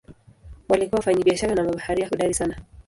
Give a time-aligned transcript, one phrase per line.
[0.69, 2.55] Walikuwa wafanyabiashara na mabaharia hodari sana.